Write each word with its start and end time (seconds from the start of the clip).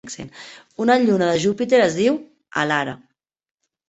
Una 0.85 0.95
lluna 1.03 1.27
de 1.31 1.35
Júpiter 1.43 1.81
es 1.87 1.97
diu 1.97 2.17
Elara. 2.63 2.97